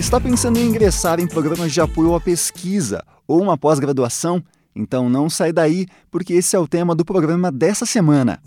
[0.00, 4.42] Está pensando em ingressar em programas de apoio à pesquisa ou uma pós-graduação?
[4.74, 8.40] Então não sai daí, porque esse é o tema do programa dessa semana.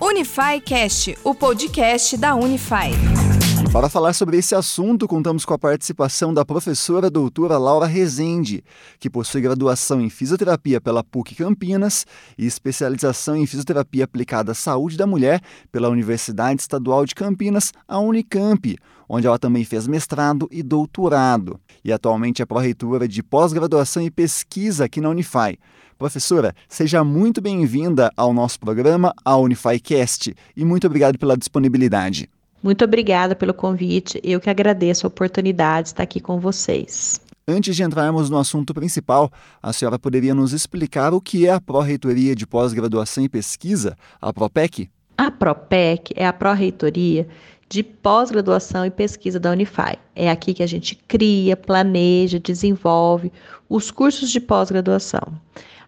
[0.00, 3.33] Unify Cast, o podcast da Unify.
[3.74, 8.62] Para falar sobre esse assunto, contamos com a participação da professora doutora Laura Rezende,
[9.00, 12.06] que possui graduação em fisioterapia pela PUC Campinas
[12.38, 15.40] e especialização em fisioterapia aplicada à saúde da mulher
[15.72, 18.76] pela Universidade Estadual de Campinas, a Unicamp,
[19.08, 21.58] onde ela também fez mestrado e doutorado.
[21.84, 25.58] E atualmente é pró-reitora de pós-graduação e pesquisa aqui na Unify.
[25.98, 32.30] Professora, seja muito bem-vinda ao nosso programa, a UnifyCast, e muito obrigado pela disponibilidade.
[32.64, 34.18] Muito obrigada pelo convite.
[34.24, 37.20] Eu que agradeço a oportunidade de estar aqui com vocês.
[37.46, 39.30] Antes de entrarmos no assunto principal,
[39.62, 44.32] a senhora poderia nos explicar o que é a Pró-Reitoria de Pós-Graduação e Pesquisa, a
[44.32, 44.88] PROPEC?
[45.18, 47.28] A PROPEC é a Pró-Reitoria
[47.68, 49.98] de Pós-Graduação e Pesquisa da Unify.
[50.16, 53.30] É aqui que a gente cria, planeja, desenvolve
[53.68, 55.38] os cursos de pós-graduação.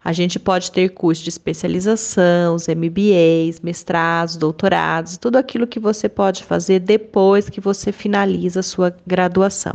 [0.06, 6.08] A gente pode ter curso de especialização, os MBAs, mestrados, doutorados, tudo aquilo que você
[6.08, 9.74] pode fazer depois que você finaliza a sua graduação.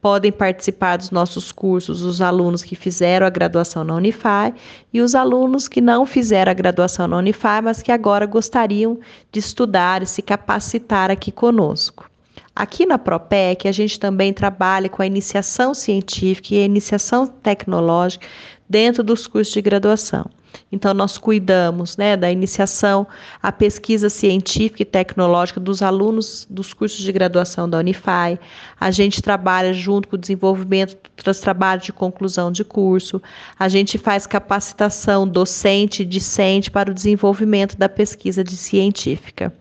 [0.00, 4.54] Podem participar dos nossos cursos os alunos que fizeram a graduação na Unify
[4.90, 9.00] e os alunos que não fizeram a graduação na Unify, mas que agora gostariam
[9.30, 12.10] de estudar e se capacitar aqui conosco.
[12.54, 18.26] Aqui na PROPEC, a gente também trabalha com a iniciação científica e a iniciação tecnológica
[18.68, 20.26] dentro dos cursos de graduação.
[20.70, 23.06] Então, nós cuidamos né, da iniciação
[23.42, 28.38] à pesquisa científica e tecnológica dos alunos dos cursos de graduação da Unify.
[28.78, 33.20] A gente trabalha junto com o desenvolvimento dos trabalhos de conclusão de curso.
[33.58, 39.54] A gente faz capacitação docente e discente para o desenvolvimento da pesquisa de científica.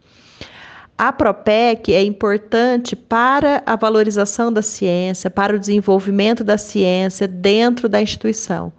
[1.04, 7.90] A PROPEC é importante para a valorização da ciência, para o desenvolvimento da ciência dentro
[7.90, 8.72] da instituição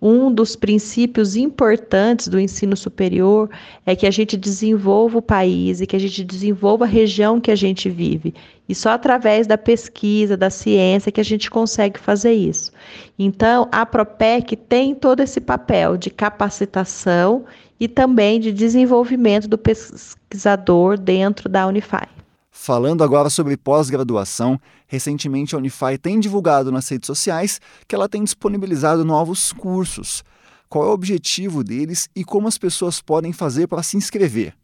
[0.00, 3.50] um dos princípios importantes do ensino superior
[3.84, 7.50] é que a gente desenvolva o país e que a gente desenvolva a região que
[7.50, 8.34] a gente vive.
[8.68, 12.72] E só através da pesquisa, da ciência, que a gente consegue fazer isso.
[13.18, 17.44] Então, a PROPEC tem todo esse papel de capacitação
[17.80, 22.06] e também de desenvolvimento do pesquisador dentro da Unify.
[22.50, 27.58] Falando agora sobre pós-graduação, recentemente a Unify tem divulgado nas redes sociais
[27.88, 30.22] que ela tem disponibilizado novos cursos.
[30.68, 34.54] Qual é o objetivo deles e como as pessoas podem fazer para se inscrever?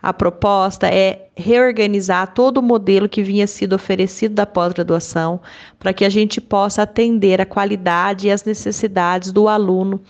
[0.00, 5.40] A proposta é reorganizar todo o modelo que vinha sido oferecido da pós-graduação
[5.78, 10.00] para que a gente possa atender a qualidade e as necessidades do aluno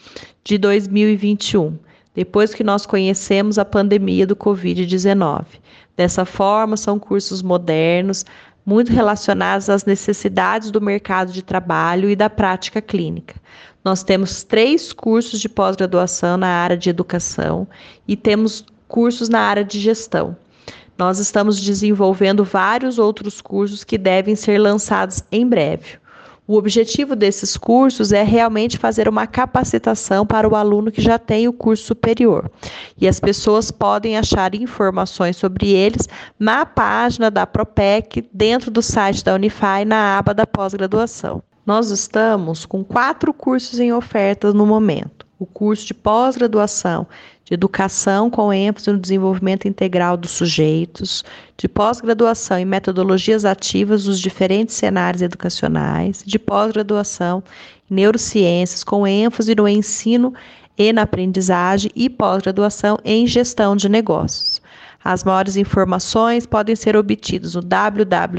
[0.45, 1.79] de 2021,
[2.17, 5.45] depois que nós conhecemos a pandemia do Covid-19.
[5.95, 8.25] Dessa forma, são cursos modernos,
[8.65, 13.35] muito relacionados às necessidades do mercado de trabalho e da prática clínica.
[13.85, 17.69] Nós temos três cursos de pós-graduação na área de educação
[18.09, 20.35] e temos cursos na área de gestão.
[20.99, 25.99] Nós estamos desenvolvendo vários outros cursos que devem ser lançados em breve.
[26.49, 31.49] O objetivo desses cursos é realmente fazer uma capacitação para o aluno que já tem
[31.49, 32.49] o curso superior.
[33.01, 36.09] E as pessoas podem achar informações sobre eles
[36.39, 41.43] na página da Propec, dentro do site da Unify, na aba da pós-graduação.
[41.65, 45.16] Nós estamos com quatro cursos em oferta no momento.
[45.39, 47.07] O curso de pós-graduação
[47.47, 51.23] de educação com ênfase no desenvolvimento integral dos sujeitos,
[51.57, 57.45] de pós-graduação em metodologias ativas dos diferentes cenários educacionais, de pós-graduação
[57.89, 60.35] em neurociências com ênfase no ensino
[60.77, 64.56] e na aprendizagem e pós-graduação em gestão de negócios.
[65.09, 68.35] As maiores informações podem ser obtidas no www.fai.br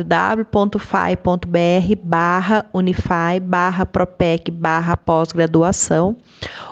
[2.03, 6.17] barra unify barra propec barra pós-graduação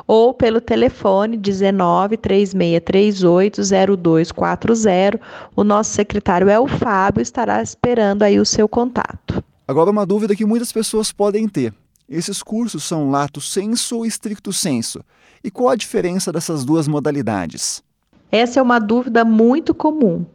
[0.06, 3.62] ou pelo telefone 19 3638
[3.98, 5.22] 0240.
[5.56, 9.42] O nosso secretário é o Fábio, estará esperando aí o seu contato.
[9.66, 11.74] Agora uma dúvida que muitas pessoas podem ter.
[12.10, 15.00] Esses cursos são lato senso ou estricto senso?
[15.42, 17.85] E qual a diferença dessas duas modalidades?
[18.32, 20.26] Essa é uma dúvida muito comum.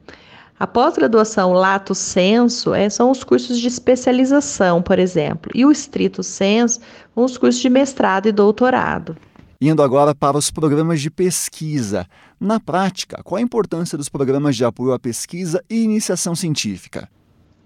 [0.59, 6.23] A pós-graduação lato senso é, são os cursos de especialização, por exemplo, e o estrito
[6.23, 6.81] senso
[7.15, 9.17] são os cursos de mestrado e doutorado.
[9.59, 12.07] Indo agora para os programas de pesquisa.
[12.39, 17.09] Na prática, qual a importância dos programas de apoio à pesquisa e iniciação científica?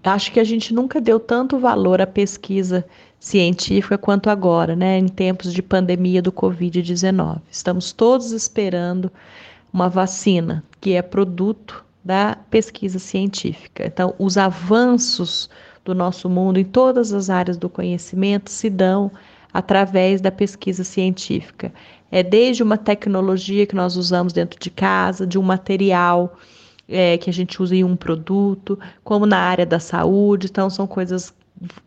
[0.01, 2.85] Acho que a gente nunca deu tanto valor à pesquisa
[3.19, 7.41] científica quanto agora, né, em tempos de pandemia do Covid-19.
[7.49, 9.11] Estamos todos esperando
[9.75, 13.85] uma vacina que é produto da pesquisa científica.
[13.85, 15.49] Então, os avanços
[15.83, 19.11] do nosso mundo em todas as áreas do conhecimento se dão
[19.53, 21.73] através da pesquisa científica.
[22.09, 26.37] É desde uma tecnologia que nós usamos dentro de casa, de um material
[26.87, 30.47] é, que a gente usa em um produto, como na área da saúde.
[30.49, 31.33] Então, são coisas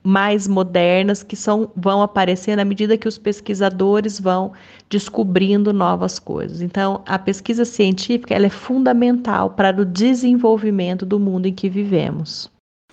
[0.03, 4.53] mais modernas que são, vão aparecer na medida que os pesquisadores vão
[4.89, 6.61] descobrindo novas coisas.
[6.61, 12.51] Então, a pesquisa científica ela é fundamental para o desenvolvimento do mundo em que vivemos.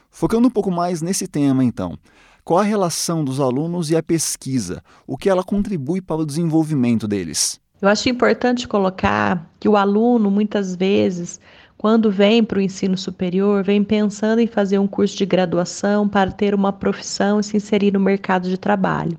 [0.10, 1.98] Focando um pouco mais nesse tema, então,
[2.44, 4.82] qual a relação dos alunos e a pesquisa?
[5.08, 7.60] O que ela contribui para o desenvolvimento deles?
[7.82, 11.40] Eu acho importante colocar que o aluno, muitas vezes,
[11.78, 16.32] quando vem para o ensino superior, vem pensando em fazer um curso de graduação para
[16.32, 19.18] ter uma profissão e se inserir no mercado de trabalho.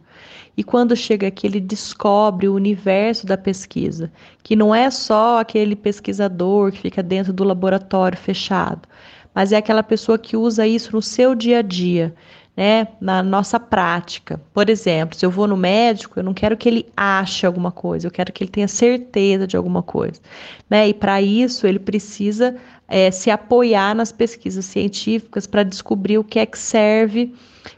[0.56, 4.11] E quando chega aqui, ele descobre o universo da pesquisa,
[4.43, 8.88] que não é só aquele pesquisador que fica dentro do laboratório fechado,
[9.35, 12.14] mas é aquela pessoa que usa isso no seu dia a dia,
[12.56, 14.41] né, na nossa prática.
[14.55, 18.06] Por exemplo, se eu vou no médico, eu não quero que ele ache alguma coisa,
[18.06, 20.20] eu quero que ele tenha certeza de alguma coisa.
[20.69, 20.88] Né?
[20.88, 22.56] E para isso, ele precisa
[22.88, 27.35] é, se apoiar nas pesquisas científicas para descobrir o que é que serve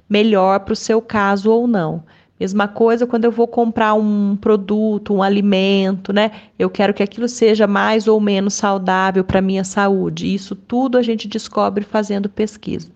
[0.09, 2.05] melhor para o seu caso ou não.
[2.39, 6.31] Mesma coisa quando eu vou comprar um produto, um alimento, né?
[6.57, 10.33] Eu quero que aquilo seja mais ou menos saudável para minha saúde.
[10.33, 12.89] Isso tudo a gente descobre fazendo pesquisa.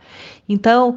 [0.49, 0.97] Então,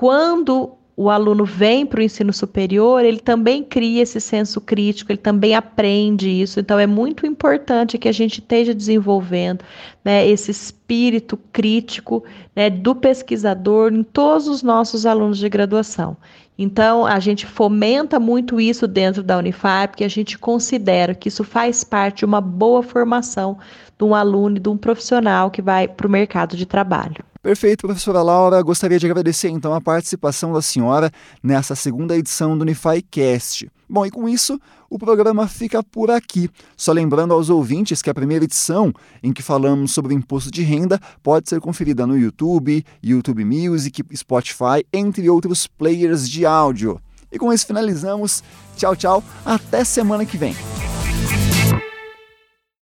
[0.00, 5.18] quando o aluno vem para o ensino superior, ele também cria esse senso crítico, ele
[5.18, 6.58] também aprende isso.
[6.58, 9.62] Então, é muito importante que a gente esteja desenvolvendo
[10.02, 12.24] né, esse espírito crítico
[12.56, 16.16] né, do pesquisador em todos os nossos alunos de graduação.
[16.56, 21.44] Então, a gente fomenta muito isso dentro da Unify, porque a gente considera que isso
[21.44, 23.58] faz parte de uma boa formação
[23.98, 27.29] de um aluno e de um profissional que vai para o mercado de trabalho.
[27.42, 28.60] Perfeito, professora Laura.
[28.60, 31.10] Gostaria de agradecer então a participação da senhora
[31.42, 33.70] nessa segunda edição do Unify Cast.
[33.88, 34.60] Bom, e com isso,
[34.90, 36.50] o programa fica por aqui.
[36.76, 38.92] Só lembrando aos ouvintes que a primeira edição,
[39.22, 44.04] em que falamos sobre o imposto de renda, pode ser conferida no YouTube, YouTube Music,
[44.14, 47.00] Spotify, entre outros players de áudio.
[47.32, 48.44] E com isso finalizamos.
[48.76, 49.24] Tchau, tchau.
[49.46, 50.54] Até semana que vem.